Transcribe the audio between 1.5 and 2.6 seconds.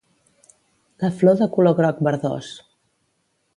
color groc verdós.